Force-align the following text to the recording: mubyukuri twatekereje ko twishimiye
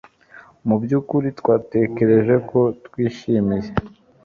mubyukuri 0.67 1.27
twatekereje 1.39 2.35
ko 2.49 2.59
twishimiye 2.85 3.69